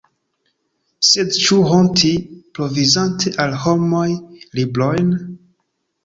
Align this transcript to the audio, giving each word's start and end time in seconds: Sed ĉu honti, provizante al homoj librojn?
Sed 1.09 1.35
ĉu 1.47 1.57
honti, 1.71 2.09
provizante 2.59 3.33
al 3.43 3.53
homoj 3.65 4.07
librojn? 4.61 5.13